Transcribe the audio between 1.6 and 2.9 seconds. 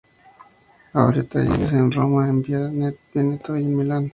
en Roma, en "Via